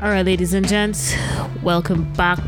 [0.00, 1.14] All right, ladies and gents,
[1.62, 2.38] welcome back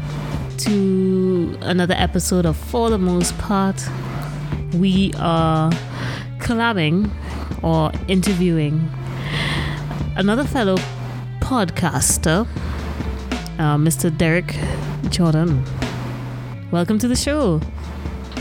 [0.58, 3.85] to another episode of For the Most Part.
[4.74, 5.71] We are
[6.38, 7.11] collabing
[7.64, 8.88] or interviewing
[10.16, 10.76] another fellow
[11.40, 12.46] podcaster,
[13.59, 14.11] uh, Mr.
[14.16, 14.54] Derrik
[15.11, 15.64] Jordan.
[16.70, 17.61] Welcome to the show.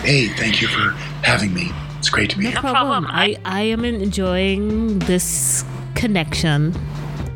[0.04, 0.92] Hey, thank you for
[1.24, 1.72] having me.
[1.98, 2.62] It's great to be No here.
[2.62, 3.08] problem.
[3.10, 6.76] I, I am enjoying this connection.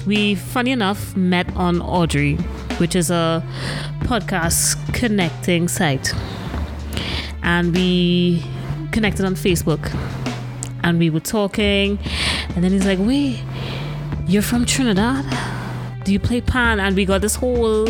[0.05, 2.35] We, funny enough, met on Audrey,
[2.77, 3.41] which is a
[4.02, 6.13] podcast connecting site.
[7.41, 8.44] And we
[8.91, 9.94] connected on Facebook.
[10.84, 11.99] And we were talking.
[12.55, 13.41] And then he's like, wait,
[14.27, 15.25] you're from Trinidad?
[16.03, 16.81] Do you play pan?
[16.81, 17.88] And we got this whole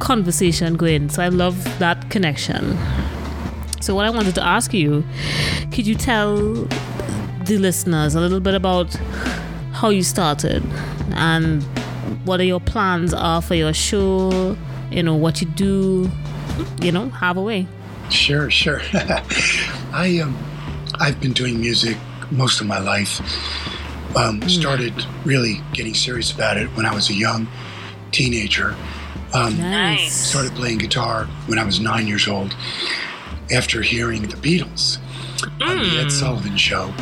[0.00, 1.08] conversation going.
[1.08, 2.76] So I love that connection.
[3.80, 5.02] So, what I wanted to ask you,
[5.72, 8.94] could you tell the listeners a little bit about
[9.72, 10.62] how you started
[11.12, 11.62] and
[12.24, 14.56] what are your plans are for your show?
[14.90, 16.10] You know what you do.
[16.80, 17.66] You know, have a way.
[18.10, 18.80] Sure, sure.
[19.92, 20.36] I um,
[21.00, 21.96] I've been doing music
[22.30, 23.20] most of my life.
[24.16, 24.92] Um, started
[25.24, 27.48] really getting serious about it when I was a young
[28.10, 28.76] teenager.
[29.32, 30.12] Um, Nice.
[30.12, 32.54] Started playing guitar when I was nine years old.
[33.50, 34.98] After hearing the Beatles
[35.60, 36.92] on the Ed Sullivan Show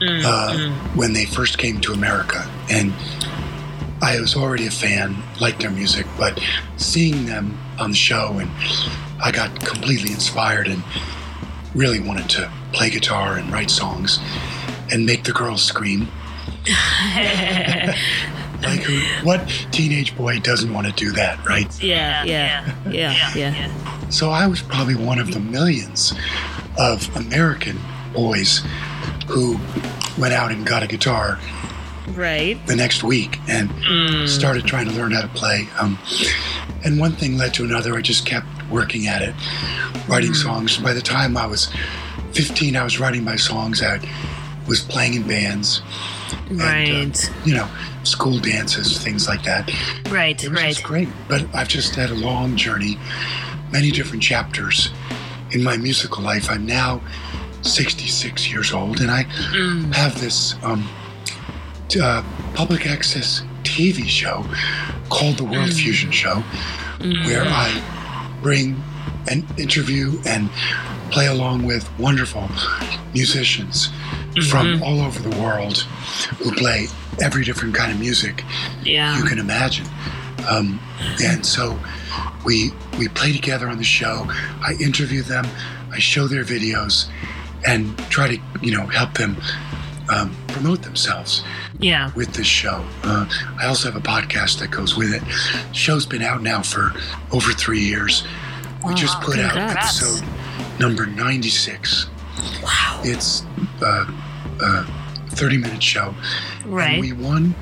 [0.00, 2.92] uh, when they first came to America, and
[4.02, 6.40] I was already a fan, liked their music, but
[6.76, 8.50] seeing them on the show, and
[9.22, 10.82] I got completely inspired and
[11.74, 14.18] really wanted to play guitar and write songs
[14.92, 16.08] and make the girls scream.
[18.62, 21.82] like, who, what teenage boy doesn't want to do that, right?
[21.82, 24.08] Yeah, yeah, yeah, yeah.
[24.10, 26.12] So I was probably one of the millions
[26.78, 27.78] of American
[28.12, 28.62] boys
[29.28, 29.58] who
[30.18, 31.38] went out and got a guitar
[32.14, 32.58] Right.
[32.66, 33.70] the next week and
[34.28, 35.68] started trying to learn how to play.
[35.78, 35.98] Um,
[36.84, 37.94] and one thing led to another.
[37.96, 39.34] I just kept working at it,
[40.08, 40.76] writing songs.
[40.78, 41.68] By the time I was
[42.32, 43.82] 15, I was writing my songs.
[43.82, 44.00] I
[44.66, 45.82] was playing in bands,
[46.48, 47.30] and, uh, Right.
[47.44, 47.68] you know,
[48.02, 49.70] school dances, things like that.
[50.10, 50.82] Right, It was right.
[50.82, 51.08] great.
[51.28, 52.98] But I've just had a long journey,
[53.70, 54.90] many different chapters
[55.52, 56.50] in my musical life.
[56.50, 57.00] I'm now
[57.62, 59.22] 66 years old, and I
[59.94, 60.88] have this um,
[61.96, 62.22] uh,
[62.54, 64.44] public access TV show
[65.08, 66.42] called The World Fusion Show,
[67.00, 68.82] where I bring
[69.28, 70.48] an interview and
[71.10, 72.48] play along with wonderful
[73.14, 73.88] musicians
[74.50, 75.78] from all over the world
[76.38, 76.86] who play
[77.22, 78.44] every different kind of music
[78.84, 79.16] Yeah.
[79.16, 79.86] you can imagine.
[80.48, 80.78] Um,
[81.22, 81.78] and so
[82.44, 84.26] we we play together on the show.
[84.62, 85.46] I interview them,
[85.92, 87.08] I show their videos,
[87.66, 89.36] and try to you know help them
[90.08, 91.42] um, promote themselves
[91.78, 92.10] Yeah.
[92.14, 92.84] with this show.
[93.02, 93.26] Uh,
[93.60, 95.22] I also have a podcast that goes with it.
[95.68, 96.92] The show's been out now for
[97.32, 98.24] over three years.
[98.86, 100.22] We just put out episode
[100.78, 102.06] number 96.
[102.62, 103.00] Wow.
[103.04, 103.44] It's
[103.82, 104.06] uh,
[104.60, 104.84] a
[105.30, 106.14] 30 minute show.
[106.62, 107.00] And Right.
[107.00, 107.54] we won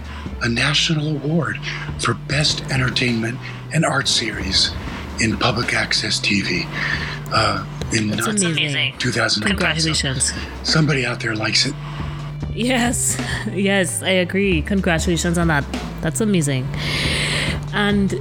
[0.43, 1.59] a national award
[1.99, 3.39] for Best Entertainment
[3.73, 4.71] and Art Series
[5.21, 6.67] in Public Access TV
[7.33, 7.65] uh,
[7.97, 8.97] in That's amazing.
[8.99, 9.45] 2000.
[9.45, 10.33] Congratulations.
[10.63, 11.75] Somebody out there likes it.
[12.55, 13.21] Yes,
[13.53, 14.63] yes, I agree.
[14.63, 15.65] Congratulations on that.
[16.01, 16.67] That's amazing.
[17.73, 18.13] And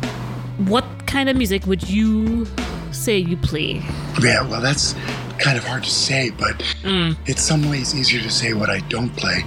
[0.70, 2.48] what kind of music would you
[2.92, 3.82] say you play?
[4.22, 4.94] Yeah, well, that's
[5.40, 7.16] kind of hard to say, but Mm.
[7.26, 9.44] it's some ways easier to say what I don't play.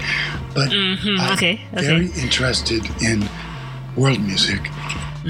[0.54, 1.32] But I'm Mm-hmm.
[1.32, 1.86] okay, okay.
[1.86, 3.28] very interested in
[3.96, 4.60] world music.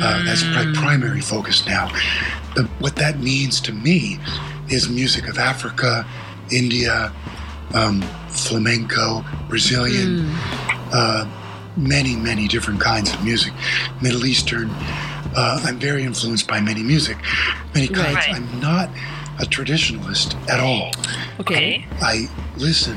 [0.01, 0.75] Uh, that's my Mm.
[0.75, 1.91] primary focus now.
[2.55, 4.19] But what that means to me
[4.69, 6.05] is music of Africa,
[6.51, 7.13] India,
[7.75, 8.03] um,
[8.37, 10.91] flamenco, Brazilian, Mm.
[10.93, 11.27] uh,
[11.77, 13.53] many, many different kinds of music,
[14.01, 14.71] Middle Eastern.
[15.37, 17.19] Uh, I'm very influenced by many music,
[17.75, 18.15] many kinds.
[18.17, 18.35] Right.
[18.35, 18.89] I'm not
[19.39, 20.93] a traditionalist at all.
[21.41, 21.85] Okay.
[22.01, 22.97] I listen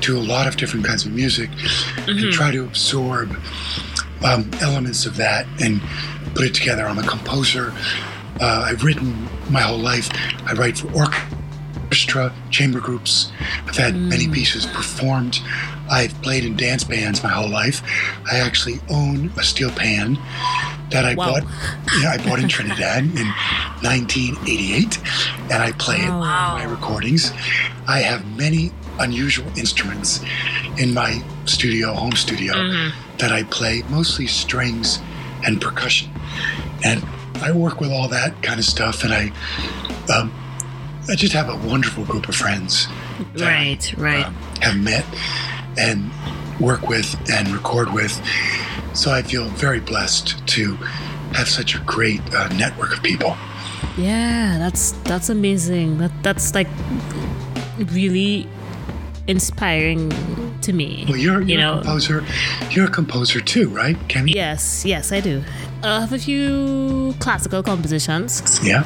[0.00, 1.50] to a lot of different kinds of music
[2.08, 3.36] and try to absorb
[4.24, 5.80] um, elements of that and
[6.34, 6.86] put it together.
[6.88, 7.72] I'm a composer.
[8.40, 10.08] Uh, I've written my whole life.
[10.46, 11.38] I write for orchestra,
[11.94, 13.30] chamber groups.
[13.66, 15.40] I've had many pieces performed.
[15.90, 17.82] I've played in dance bands my whole life.
[18.30, 20.18] I actually own a steel pan
[20.90, 21.26] that I Wow.
[21.32, 21.44] bought.
[22.00, 23.26] Yeah, I bought in Trinidad in
[23.82, 24.98] 1988,
[25.50, 26.56] and I play it Wow.
[26.56, 27.32] in my recordings.
[27.88, 30.20] I have many unusual instruments
[30.78, 32.54] in my studio, home studio,
[33.18, 35.00] that I play, mostly strings
[35.44, 36.10] and percussion.
[36.84, 37.02] And
[37.42, 39.32] I work with all that kind of stuff, and I,
[40.14, 40.30] um,
[41.08, 44.26] I just have a wonderful group of friends I, Right, right.
[44.26, 44.30] uh,
[44.60, 45.04] have met
[45.78, 46.10] and
[46.60, 48.12] work with and record with.
[48.92, 50.74] So I feel very blessed to
[51.34, 53.36] have such a great uh, network of people.
[53.96, 55.98] Yeah, that's that's amazing.
[55.98, 56.68] That that's like
[57.78, 58.46] really
[59.26, 60.10] inspiring
[60.62, 61.04] to me.
[61.08, 62.24] Well, you're, you're you a know, composer.
[62.70, 64.34] You're a composer too, right, Kemi?
[64.34, 65.42] yes, yes, I do.
[65.82, 68.84] I have a few classical compositions, Yeah.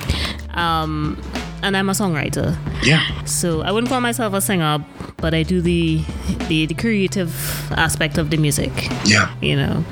[0.54, 1.20] um,
[1.64, 2.56] and I'm a songwriter.
[2.84, 3.24] Yeah.
[3.24, 4.84] So I wouldn't call myself a singer,
[5.16, 6.04] but I do the
[6.48, 7.32] the, the creative
[7.72, 8.70] aspect of the music.
[9.04, 9.34] Yeah.
[9.40, 9.84] You know,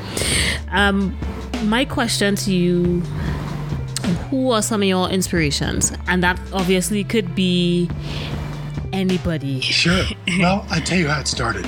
[0.70, 1.16] um,
[1.64, 3.00] my question to you:
[4.30, 5.92] Who are some of your inspirations?
[6.06, 7.88] And that obviously could be
[8.92, 9.60] anybody.
[9.60, 10.04] Sure.
[10.38, 11.66] well, I tell you how it started,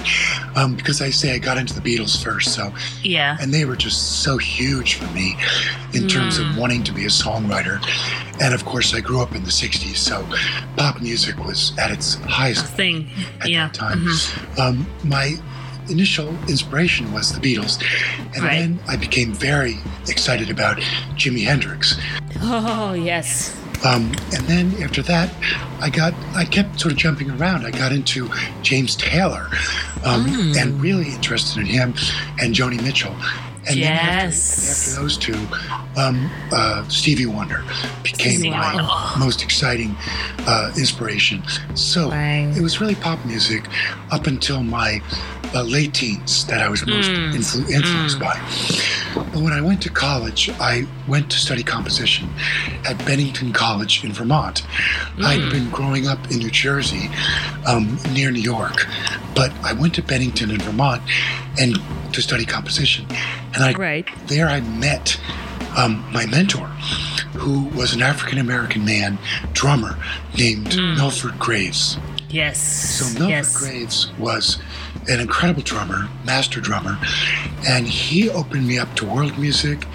[0.56, 2.72] um, because I say I got into the Beatles first, so
[3.02, 3.36] Yeah.
[3.40, 5.36] and they were just so huge for me
[5.92, 6.50] in terms Mm.
[6.50, 7.80] of wanting to be a songwriter.
[8.40, 10.26] And of course, I grew up in the '60s, so
[10.76, 13.10] pop music was at its highest Thing.
[13.40, 13.66] at Yeah.
[13.66, 14.04] that time.
[14.06, 14.58] Mhm.
[14.58, 15.36] Um, my
[15.88, 17.78] initial inspiration was the Beatles,
[18.34, 18.58] and Right.
[18.60, 19.78] then I became very
[20.08, 20.78] excited about
[21.16, 21.96] Jimi Hendrix.
[22.42, 23.52] Oh yes.
[23.84, 25.30] Um, and then after that,
[25.80, 27.66] I got I kept sort of jumping around.
[27.66, 28.30] I got into
[28.62, 29.48] James Taylor,
[30.04, 30.56] um, Mm.
[30.60, 31.94] and really interested in him
[32.40, 33.14] and Joni Mitchell.
[33.66, 34.88] And then after, Yes.
[34.88, 35.38] after those two,
[35.96, 37.64] um, uh, Stevie Wonder
[38.02, 38.90] became Stevie my Wonder.
[39.18, 39.96] most exciting
[40.46, 41.42] uh, inspiration.
[41.74, 42.52] So Right.
[42.54, 43.64] it was really pop music
[44.10, 45.00] up until my
[45.54, 47.32] uh, late teens that I was most Mm.
[47.34, 48.36] influ- influenced by.
[49.14, 52.28] But when I went to college, I went to study composition
[52.88, 54.62] at Bennington College in Vermont.
[55.22, 57.08] I'd been growing up in New Jersey,
[57.66, 58.86] um, near New York,
[59.34, 61.02] but I went to Bennington in Vermont
[61.60, 61.80] and
[62.12, 63.06] to study composition,
[63.54, 64.08] and I Right.
[64.26, 65.18] there I met
[65.76, 66.66] um, my mentor,
[67.34, 69.18] who was an African American man,
[69.52, 69.98] drummer
[70.38, 71.98] named Milford Graves.
[72.34, 72.60] Yes.
[72.60, 73.56] So Milford yes.
[73.56, 74.58] Graves was
[75.08, 76.98] an incredible drummer, master drummer,
[77.68, 79.86] and he opened me up to world music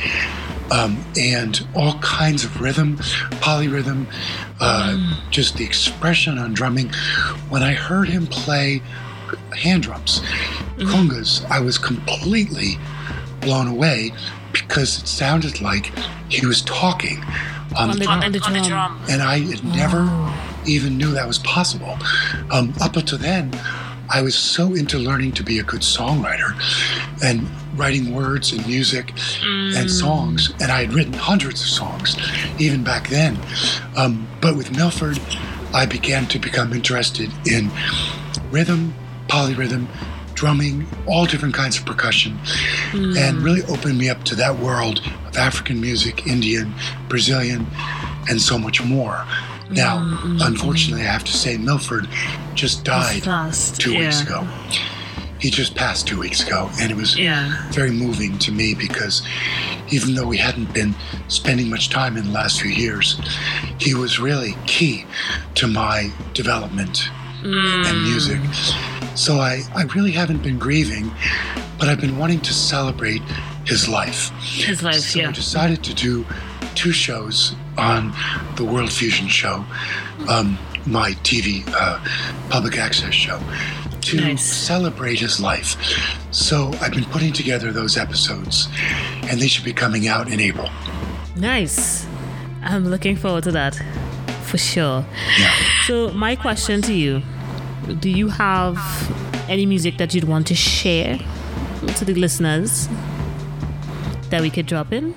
[0.71, 2.95] um, and all kinds of rhythm,
[3.41, 4.05] polyrhythm,
[4.61, 6.89] uh, just the expression on drumming.
[7.49, 8.81] When I heard him play
[9.57, 10.21] hand drums,
[10.77, 12.77] congas, I was completely
[13.41, 14.13] blown away
[14.53, 15.91] because it sounded like
[16.29, 17.21] he was talking
[17.77, 19.01] on, On the the, drum on the drum.
[19.09, 20.05] and I had never
[20.69, 21.97] even knew that was possible.
[22.51, 23.51] Um, up until then,
[24.11, 26.53] I was so into learning to be a good songwriter
[27.23, 29.13] and writing words and music
[29.77, 32.17] and songs, and I had written hundreds of songs
[32.59, 33.37] even back then.
[33.95, 35.19] Um, but with Milford,
[35.73, 37.69] I began to become interested in
[38.49, 38.95] rhythm,
[39.27, 39.87] polyrhythm,
[40.33, 42.39] drumming, all different kinds of percussion,
[43.17, 46.73] and really opened me up to that world of African music, Indian,
[47.09, 47.67] Brazilian,
[48.29, 49.25] and so much more.
[49.69, 50.47] Now, mm, mm, mm.
[50.47, 52.07] unfortunately, I have to say, Milford
[52.55, 53.23] just died
[53.77, 53.99] two yeah.
[53.99, 54.47] weeks ago.
[55.39, 57.69] He just passed two weeks ago, and it was Yeah.
[57.71, 59.21] very moving to me because
[59.89, 60.95] even though we hadn't been
[61.29, 63.19] spending much time in the last few years,
[63.79, 65.05] he was really key
[65.55, 67.09] to my development
[67.43, 68.39] and music.
[69.15, 71.11] So I, I really haven't been grieving,
[71.79, 73.21] but I've been wanting to celebrate
[73.65, 74.31] his life.
[74.41, 75.15] His life.
[75.15, 75.25] Yeah.
[75.25, 76.25] So I decided to do
[76.75, 78.13] two shows on
[78.55, 79.65] the World Fusion Show,
[80.27, 81.99] um, my TV uh,
[82.49, 83.39] public access show,
[84.01, 84.43] to Nice.
[84.43, 85.75] celebrate his life.
[86.31, 88.67] So I've been putting together those episodes,
[89.29, 90.69] and they should be coming out in April.
[91.35, 92.05] Nice.
[92.61, 93.75] I'm looking forward to that,
[94.43, 95.05] for sure.
[95.39, 95.53] Yeah.
[95.85, 97.21] So my question to you:
[97.99, 98.77] Do you have
[99.49, 101.17] any music that you'd want to share
[101.95, 102.87] to the listeners
[104.29, 105.15] that we could drop in?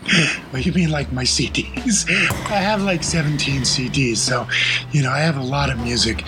[0.52, 2.08] Well, you mean like my CDs?
[2.50, 4.46] I have like 17 CDs, so
[4.92, 6.24] you know I have a lot of music,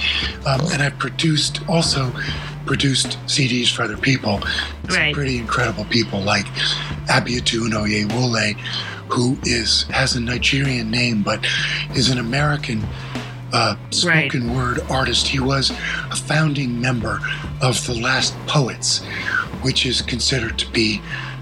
[0.46, 2.12] um, and I've produced also
[2.66, 4.40] produced CDs for other people.
[4.88, 5.14] Some Right.
[5.14, 6.46] pretty incredible people like
[7.08, 8.54] Abiodun Oyewole,
[9.08, 11.44] who is has a Nigerian name but
[11.94, 12.82] is an American
[13.52, 15.28] uh, spoken word artist.
[15.28, 15.70] He was
[16.10, 17.20] a founding member
[17.62, 19.04] of the Last Poets,
[19.62, 21.00] which is considered to be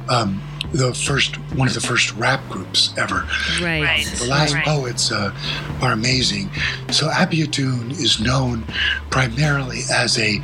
[0.08, 3.26] um, the first one of the first rap groups ever.
[3.60, 4.04] Right.
[4.18, 5.34] The Last Poets uh,
[5.82, 6.50] are amazing.
[6.90, 8.64] So Abiodun is known
[9.10, 10.40] primarily as a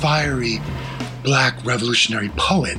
[0.00, 0.58] fiery
[1.22, 2.78] black revolutionary poet,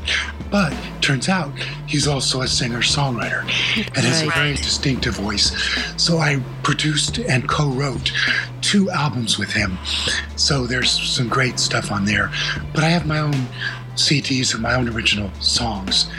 [0.50, 1.52] but turns out
[1.88, 3.42] he's also a singer-songwriter
[3.78, 5.52] and has a very distinctive voice.
[5.98, 8.12] So I produced and co-wrote
[8.62, 9.78] two albums with him.
[10.50, 12.32] So there's some great stuff on there.
[12.74, 13.36] But I have my own
[13.94, 16.10] CDs of my own original songs.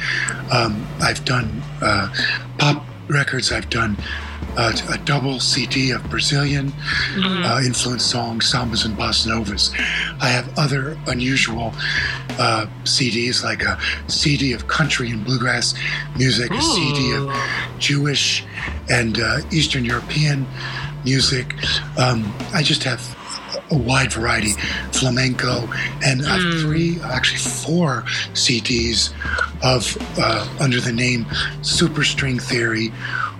[0.52, 2.14] Um, I've done uh,
[2.56, 3.50] pop records.
[3.50, 3.96] I've done
[4.56, 6.72] uh, a double CD of Brazilian
[7.16, 9.72] uh, influenced songs, sambas and bossa novas.
[10.20, 11.72] I have other unusual
[12.38, 15.75] uh, CDs, like a CD of country and bluegrass
[16.16, 17.34] music, a CD of
[17.80, 18.44] Jewish
[18.88, 20.46] and uh, Eastern European
[21.04, 21.52] music.
[21.99, 23.16] Um, I just have
[23.71, 24.53] a wide variety,
[24.93, 25.69] flamenco,
[26.05, 26.61] and I have hmm.
[26.61, 28.03] three, actually four
[28.35, 29.12] CDs
[29.62, 31.27] of uh, under the name
[31.62, 32.89] Super String Theory,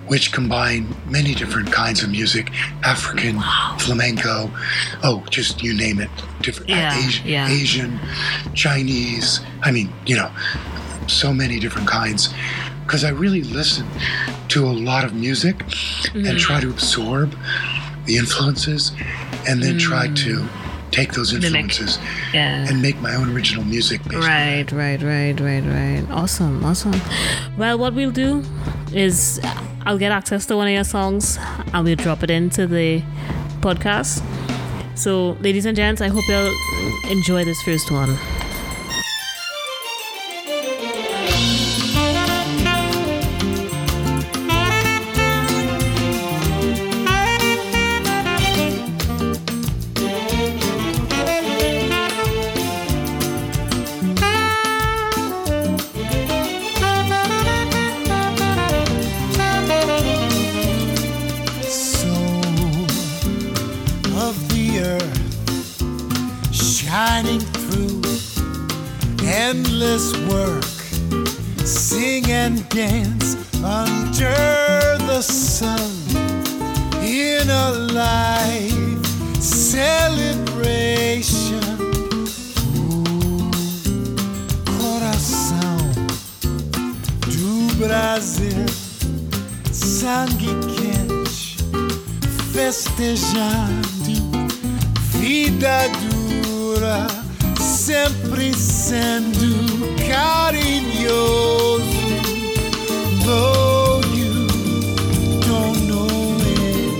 [0.07, 2.51] which combine many different kinds of music,
[2.83, 3.39] African,
[3.79, 4.51] flamenco,
[5.03, 6.09] oh, just you name it,
[6.41, 7.49] different uh, Yeah, Asi- yeah.
[7.49, 7.99] Asian,
[8.53, 9.41] Chinese.
[9.61, 10.31] I mean, you know,
[11.07, 12.33] so many different kinds.
[12.83, 13.87] Because I really listen
[14.49, 15.61] to a lot of music
[16.13, 16.37] and hmm.
[16.37, 17.33] try to absorb
[18.11, 18.91] the influences
[19.47, 20.47] and then try to mm.
[20.91, 21.45] take those Mimic.
[21.45, 21.99] influences
[22.33, 22.67] Yeah.
[22.67, 26.03] and make my own original music based Right, right, right, right, right.
[26.11, 26.99] Awesome, awesome.
[27.57, 28.43] Well, what we'll do
[28.93, 29.39] is
[29.85, 31.37] I'll get access to one of your songs
[31.73, 33.01] and we'll drop it into the
[33.61, 34.21] podcast.
[34.95, 36.53] So, ladies and gents, I hope you'll
[37.09, 38.11] enjoy this first one.
[67.01, 68.01] Shining through.
[69.23, 70.63] Endless work
[71.65, 73.29] sing and dance
[73.63, 75.91] under the sun.
[77.01, 79.05] In a life
[79.41, 80.11] celebration.
[84.77, 85.77] Coração
[87.35, 88.65] do Brasil.
[89.71, 91.57] Sangue quente,
[92.53, 94.13] festejando,
[95.13, 95.89] vida
[96.81, 97.05] dura,
[97.59, 99.37] sempre sendo
[100.07, 101.81] carinhoso.
[103.23, 104.47] Though you
[105.45, 106.09] don't know
[106.41, 106.93] it,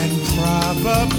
[0.00, 1.13] and probably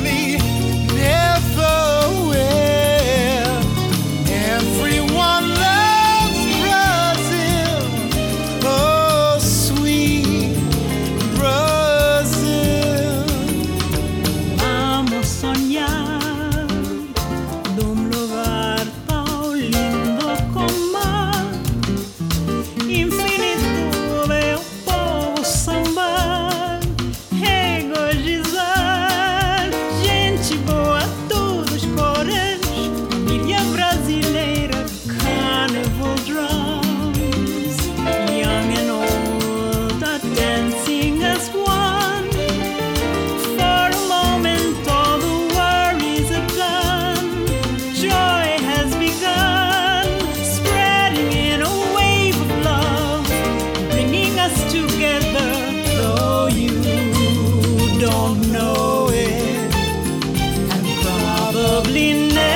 [61.76, 62.55] lovely.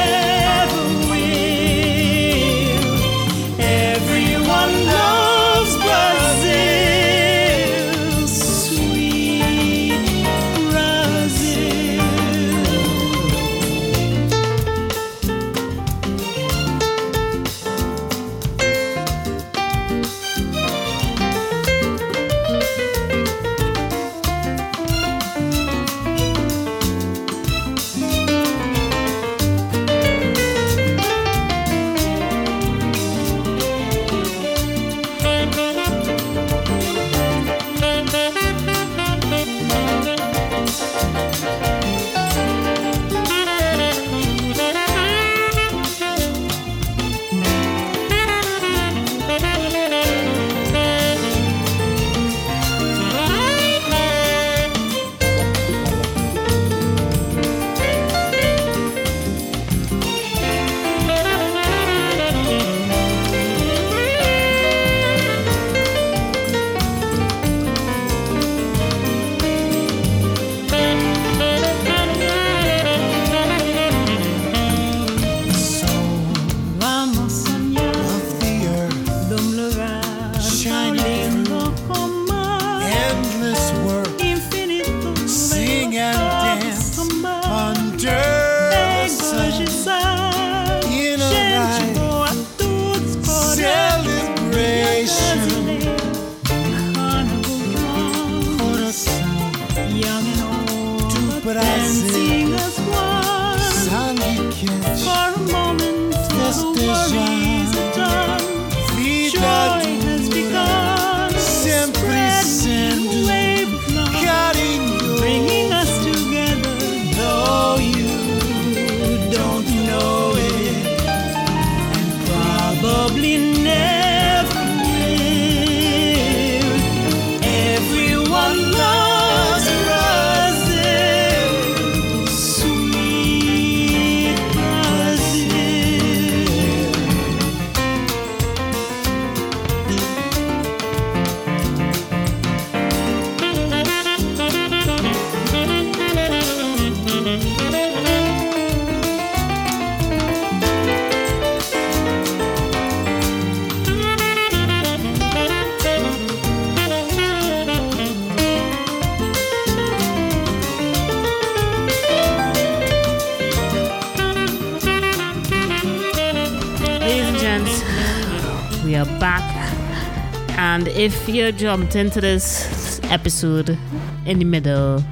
[170.80, 173.78] And if you jumped into this episode
[174.26, 175.04] in the middle,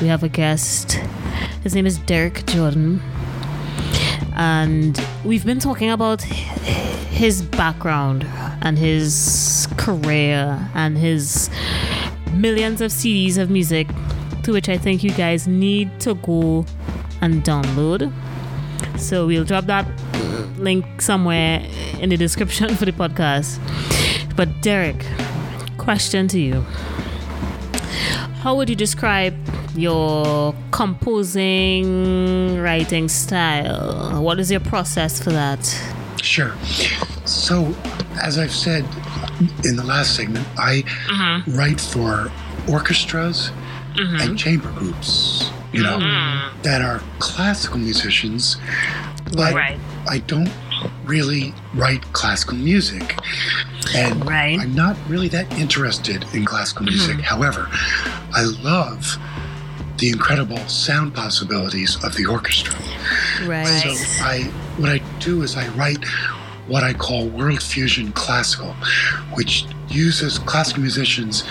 [0.00, 0.92] we have a guest.
[1.64, 3.02] His name is Derrik Jordan.
[4.36, 8.24] And we've been talking about his background
[8.62, 11.50] and his career and his
[12.32, 13.88] millions of CDs of music,
[14.44, 16.64] to which I think you guys need to go
[17.20, 18.12] and download.
[19.00, 19.84] So we'll drop that
[20.58, 21.66] link somewhere
[21.98, 23.58] in the description for the podcast.
[24.38, 25.02] But Derrik,
[25.78, 26.60] question to you.
[28.42, 29.34] How would you describe
[29.74, 34.22] your composing writing style?
[34.22, 35.58] What is your process for that?
[36.22, 36.54] Sure.
[37.24, 37.74] So,
[38.22, 38.84] as I've said
[39.64, 41.42] in the last segment, I uh-huh.
[41.56, 42.30] write for
[42.70, 43.50] orchestras
[43.94, 44.20] mm-hmm.
[44.20, 46.62] and chamber groups, you know, mm-hmm.
[46.62, 48.56] that are classical musicians,
[49.32, 49.80] but Right.
[50.08, 50.52] I don't
[51.04, 53.16] really write classical music.
[53.94, 54.58] And Right.
[54.58, 56.94] I'm not really that interested in classical mm-hmm.
[56.94, 57.20] music.
[57.20, 57.68] However,
[58.32, 59.16] I love
[59.98, 62.74] the incredible sound possibilities of the orchestra.
[63.46, 63.66] Right.
[63.66, 63.90] So
[64.22, 64.44] I
[64.78, 66.04] what I do is I write
[66.68, 68.74] what I call world fusion classical,
[69.34, 71.44] which uses classical musicians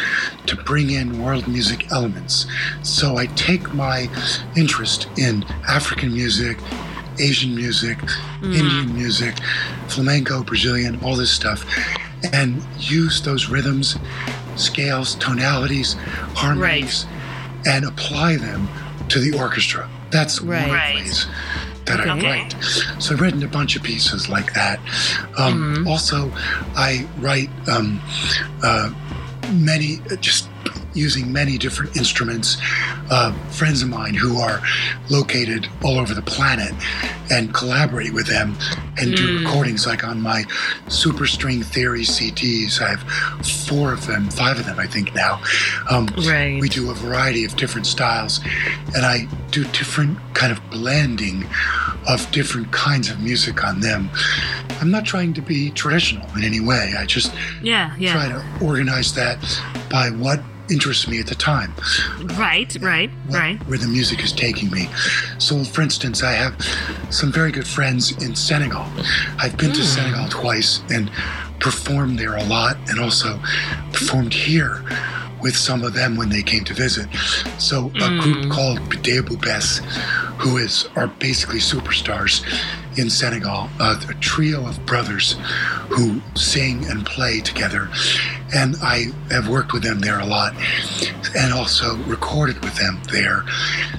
[0.45, 2.45] to bring in world music elements.
[2.83, 4.07] So I take my
[4.55, 6.59] interest in African music,
[7.19, 8.53] Asian music, mm-hmm.
[8.53, 9.35] Indian music,
[9.87, 11.65] flamenco, Brazilian, all this stuff,
[12.33, 13.97] and use those rhythms,
[14.55, 15.93] scales, tonalities,
[16.35, 17.05] harmonies,
[17.65, 18.67] and apply them
[19.09, 19.89] to the orchestra.
[20.11, 20.95] That's one of the Right.
[20.95, 21.27] ways
[21.85, 22.55] that I write.
[22.99, 24.79] So I've written a bunch of pieces like that.
[25.37, 26.31] Um, Also,
[26.75, 28.01] I write um,
[28.63, 28.89] uh,
[29.53, 30.46] many, just
[30.97, 32.57] using many different instruments.
[33.09, 34.59] Uh, friends of mine who are
[35.09, 36.73] located all over the planet
[37.31, 38.55] and collaborate with them
[38.97, 40.43] and do recordings like on my
[40.89, 42.81] Super String Theory CDs.
[42.81, 45.41] I have four of them, five of them, I think now.
[45.89, 46.59] Um, Right.
[46.59, 48.39] We do a variety of different styles,
[48.95, 51.45] and I do different kind of blending
[52.09, 54.09] of different kinds of music on them.
[54.81, 56.93] I'm not trying to be traditional in any way.
[56.97, 57.31] I just
[57.61, 58.13] Yeah, yeah.
[58.13, 59.37] try to organize that
[59.89, 61.73] by what interests me at the time
[62.37, 63.67] Right, right, what- right.
[63.67, 64.89] where the music is taking me.
[65.39, 66.55] So, for instance, I have
[67.09, 68.85] some very good friends in Senegal.
[69.39, 71.09] I've been to Senegal twice and
[71.59, 73.39] performed there a lot, and also
[73.93, 74.83] performed here
[75.41, 77.07] with some of them when they came to visit.
[77.59, 79.79] So, a group called Bidé Boubès,
[80.41, 82.43] who is are basically superstars
[82.97, 85.35] in Senegal, uh, a trio of brothers
[85.89, 87.89] who sing and play together.
[88.53, 90.53] And I have worked with them there a lot
[91.35, 93.43] and also recorded with them there.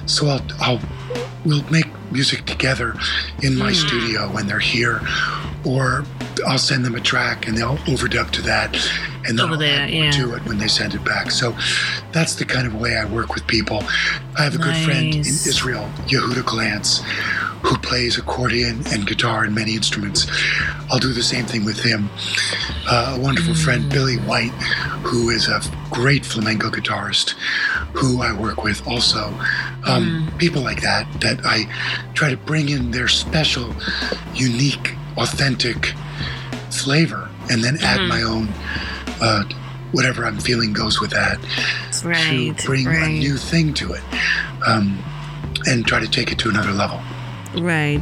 [0.05, 0.81] So I'll, I'll
[1.45, 2.95] we'll make music together
[3.43, 3.75] in my hmm.
[3.75, 5.01] studio when they're here,
[5.65, 6.03] or
[6.47, 8.75] I'll send them a track and they'll overdub to that,
[9.27, 10.11] and then Over there, yeah.
[10.11, 11.31] to it when they send it back.
[11.31, 11.55] So
[12.11, 13.83] that's the kind of way I work with people.
[14.37, 17.01] I have a good friend in Israel, Yehuda Glantz,
[17.63, 20.27] who plays accordion and guitar and many instruments.
[20.89, 22.09] I'll do the same thing with him.
[22.89, 24.53] Uh, a wonderful friend, Billy White,
[25.03, 27.31] who is a great flamenco guitarist,
[27.93, 29.33] who I work with also.
[29.85, 31.65] Um, People like that, that I
[32.13, 33.75] try to bring in their special,
[34.33, 35.93] unique, authentic
[36.71, 38.47] flavor and then add my own.
[39.21, 39.43] Uh,
[39.91, 41.39] Whatever I'm feeling goes with that
[42.03, 44.03] Right, to bring a new thing to it
[44.67, 45.03] um,
[45.65, 47.01] and try to take it to another level.
[47.55, 48.01] Right.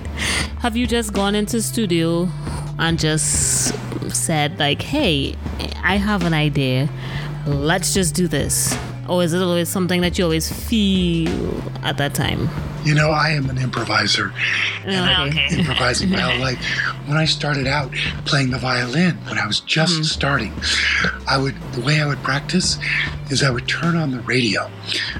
[0.60, 2.30] Have you just gone into studio
[2.77, 3.73] and just
[4.13, 5.36] said like, "Hey,
[5.82, 6.89] I have an idea.
[7.45, 8.77] Let's just do this."
[9.08, 12.49] Or is it always something that you always feel at that time?
[12.88, 14.32] You know, I am an improviser,
[14.86, 15.47] and I've Okay.
[15.50, 16.58] been improvising my whole life.
[17.06, 17.91] When I started out
[18.23, 20.04] playing the violin, when I was just Mm-hmm.
[20.04, 20.54] starting,
[21.28, 22.78] I would the way I would practice
[23.30, 24.71] is I would turn on the radio,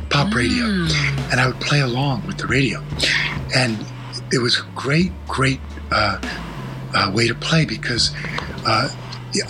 [0.10, 1.32] pop radio, Mm.
[1.32, 2.82] and I would play along with the radio,
[3.54, 3.86] and
[4.32, 5.60] it was a great, great
[5.92, 6.20] uh,
[6.96, 8.12] uh, way to play because.
[8.66, 8.88] Uh,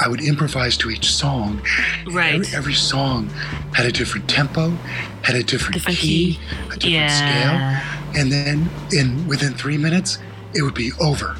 [0.01, 1.61] I would improvise to each song.
[2.11, 2.33] Right.
[2.33, 3.29] Every, every song
[3.73, 4.71] had a different tempo,
[5.23, 6.39] had a different, Different key, key.
[6.65, 7.07] a different Yeah.
[7.23, 7.57] scale,
[8.17, 10.17] and then in within three minutes
[10.53, 11.35] it would be over.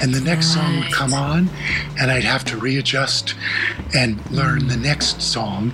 [0.00, 1.50] And the next song would come on
[2.00, 3.34] and i'd have to readjust
[3.94, 5.72] and learn the next song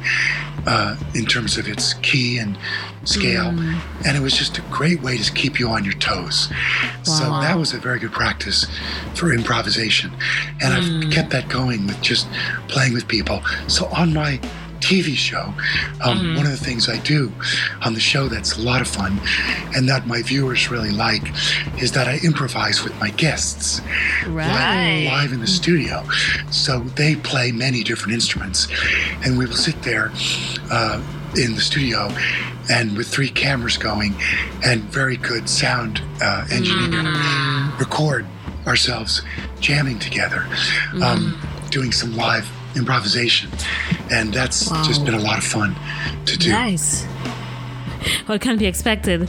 [0.67, 2.59] uh, in terms of its key and
[3.05, 3.51] scale.
[3.53, 3.81] Mm.
[4.07, 6.49] and it was just a great way to keep you on your toes.
[7.05, 8.67] So that was a very good practice
[9.15, 10.11] for improvisation.
[10.63, 11.07] And Mm.
[11.07, 12.27] i've kept that going with just
[12.69, 13.43] playing with people.
[13.69, 14.39] So on my
[14.81, 15.53] TV show,
[16.03, 17.33] um, one of the things I do
[17.83, 19.21] on the show that's a lot of fun
[19.77, 21.23] and that my viewers really like
[21.81, 23.81] is that I improvise with my guests
[24.27, 25.05] Right.
[25.07, 26.05] live, live in the studio.
[26.51, 28.69] So they play many different instruments,
[29.25, 30.11] and we will sit there
[30.71, 31.03] uh,
[31.37, 32.09] in the studio
[32.71, 34.14] and with three cameras going
[34.64, 37.07] and very good sound uh, engineering,
[37.79, 38.27] record
[38.66, 39.23] ourselves
[39.61, 40.47] jamming together,
[41.03, 41.38] um,
[41.71, 43.51] doing some live improvisation.
[44.11, 45.77] And that's just been a lot of fun
[46.27, 46.51] to do.
[46.51, 47.05] Nice.
[48.27, 49.29] What can be expected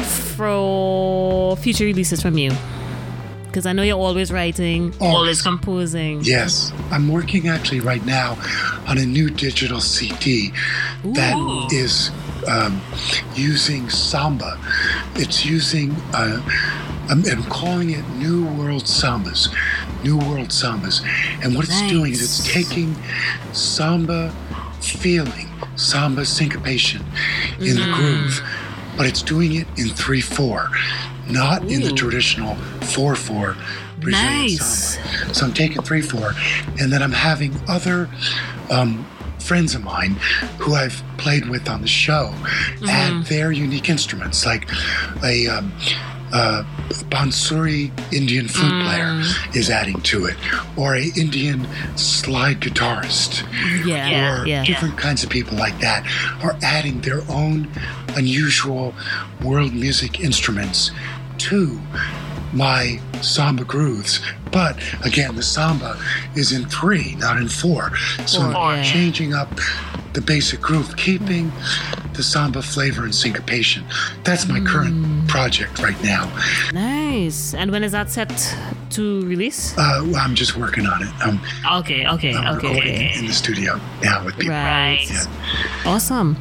[0.00, 2.52] for future releases from you?
[3.46, 5.14] Because I know you're always writing, Always.
[5.14, 6.20] always composing.
[6.22, 8.38] Yes, I'm working actually right now
[8.86, 10.52] on a new digital CD
[11.04, 12.12] that is
[12.46, 12.80] um,
[13.34, 14.56] using samba.
[15.16, 16.40] It's using, uh,
[17.08, 19.48] I'm, I'm calling it New World Sambas.
[20.02, 21.02] New World Sambas.
[21.42, 22.94] And what it's doing is it's taking
[23.52, 24.34] samba
[24.80, 27.04] feeling, samba syncopation
[27.60, 28.40] in the groove,
[28.96, 30.70] but it's doing it in 3 4,
[31.28, 33.56] not in the traditional 4 4
[34.00, 34.98] Brazilian Nice.
[34.98, 35.34] samba.
[35.34, 36.32] So I'm taking 3 4,
[36.80, 38.08] and then I'm having other
[38.70, 39.06] um,
[39.38, 40.12] friends of mine
[40.58, 42.32] who I've played with on the show
[42.88, 44.68] add their unique instruments, like
[45.22, 45.46] a.
[45.48, 45.72] Um,
[46.32, 46.62] uh,
[47.10, 49.22] Bansuri Indian flute player
[49.54, 50.36] is adding to it,
[50.76, 51.66] or a Indian
[51.96, 53.42] slide guitarist,
[53.86, 54.40] Yeah.
[54.40, 54.64] or Yeah.
[54.64, 56.06] different kinds of people like that
[56.42, 57.68] are adding their own
[58.16, 58.94] unusual
[59.42, 60.90] world music instruments
[61.38, 61.80] to
[62.52, 64.20] my samba grooves.
[64.50, 65.96] But again, the samba
[66.34, 67.96] is in three, not in four.
[68.26, 68.82] So I'm yeah.
[68.82, 69.48] changing up
[70.12, 71.52] the basic groove, keeping
[72.14, 73.84] the samba flavor and syncopation.
[74.24, 74.66] That's my Mm.
[74.66, 76.28] current project right now.
[76.72, 77.54] Nice.
[77.54, 78.56] And when is that set
[78.90, 79.78] to release?
[79.78, 81.08] Uh, I'm just working on it.
[81.78, 84.54] Okay, okay, I'm okay, recording in the studio now with people.
[84.56, 85.06] Right.
[85.08, 85.24] Yeah.
[85.86, 86.36] Awesome.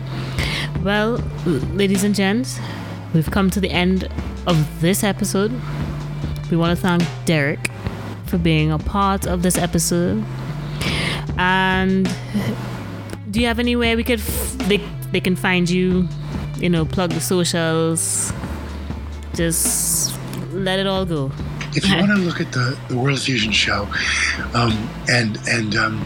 [0.83, 1.21] Well,
[1.73, 2.57] ladies and gents,
[3.13, 4.09] we've come to the end
[4.47, 5.51] of this episode.
[6.49, 7.69] We want to thank Derrik
[8.25, 10.23] for being a part of this episode.
[11.37, 12.09] And
[13.31, 14.77] do you have anywhere we could f- they,
[15.11, 16.07] they can find you?
[16.57, 18.33] You know, plug the socials.
[19.33, 20.17] Just
[20.51, 21.31] let it all go.
[21.75, 23.87] if you want to look at the, the World Fusion show
[24.55, 26.01] um, and and um,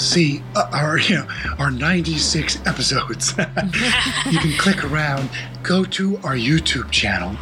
[0.00, 1.26] see uh, our you know
[1.58, 3.34] our 96 episodes,
[4.30, 5.28] you can click around,
[5.62, 7.36] go to our YouTube channel,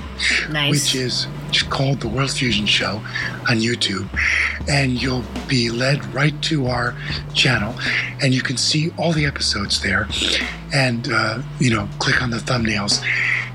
[0.51, 0.71] Nice.
[0.71, 1.27] which is
[1.71, 2.97] called the World Fusion Show
[3.49, 4.09] on YouTube,
[4.68, 6.94] and you'll be led right to our
[7.35, 7.75] channel,
[8.23, 10.09] and you can see all the episodes there,
[10.75, 13.03] and uh, you know click on the thumbnails,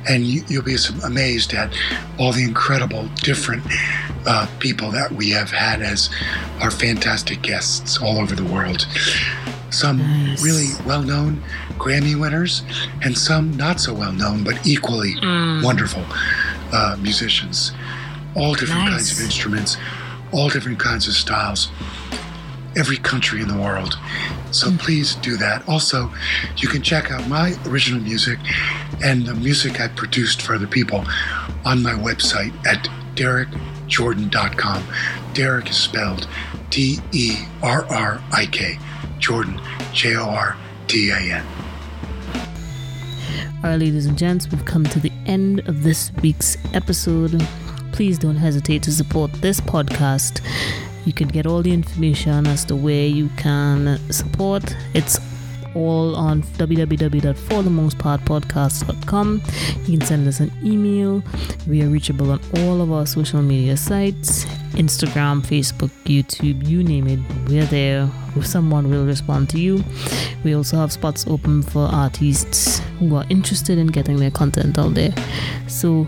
[0.10, 1.74] and you, you'll be amazed at
[2.18, 3.64] all the incredible different
[4.26, 6.10] uh, people that we have had as
[6.62, 8.86] our fantastic guests all over the world.
[9.70, 10.44] Some Nice.
[10.44, 11.42] really well-known
[11.78, 12.62] Grammy winners,
[13.02, 15.16] and some not so well-known but equally
[15.64, 16.04] wonderful
[16.72, 17.72] uh, musicians.
[18.36, 19.78] All different kinds of instruments,
[20.32, 21.70] all different kinds of styles,
[22.76, 23.98] every country in the world.
[24.52, 25.68] So please do that.
[25.68, 26.12] Also,
[26.58, 28.38] you can check out my original music
[29.04, 31.04] and the music I produced for other people
[31.66, 32.88] on my website at
[33.94, 34.84] derrikjordan.com.
[35.34, 36.28] Derrik is spelled
[36.70, 38.78] D E R R I K,
[39.20, 39.60] Jordan,
[39.94, 41.46] J O R D A N.
[43.64, 47.42] All right, ladies and gents, we've come to the end of this week's episode.
[47.94, 50.42] Please don't hesitate to support this podcast.
[51.06, 54.76] You can get all the information as to where you can support.
[54.94, 55.20] It's
[55.76, 59.42] all on www.forthemostpartpodcast.com.
[59.86, 61.24] You can send us an email.
[61.68, 67.08] We are reachable on all of our social media sites Instagram, Facebook, YouTube, you name
[67.08, 67.20] it.
[67.48, 68.10] We're there.
[68.36, 69.84] If someone will respond to you.
[70.44, 74.96] We also have spots open for artists who are interested in getting their content out
[74.96, 75.14] there.
[75.68, 76.08] So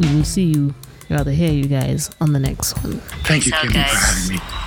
[0.00, 0.74] we will see you,
[1.10, 2.98] rather hear you guys on the next one.
[3.24, 4.63] Thank you, Peace out, Kemi, for having me.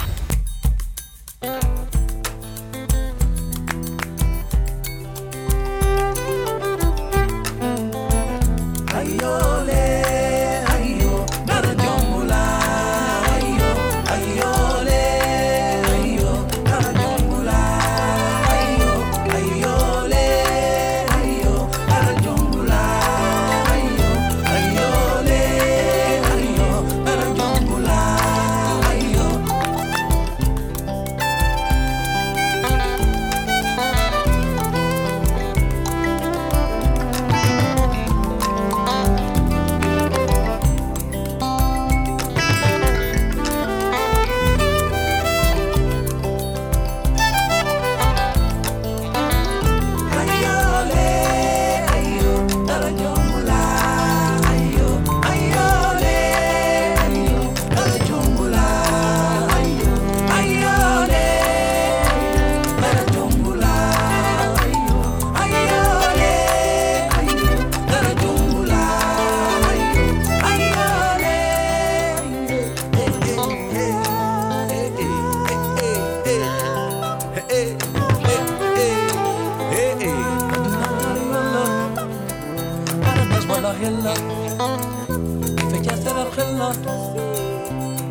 [85.57, 86.72] كيف جسر الخلا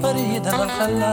[0.03, 1.11] فريد الخلا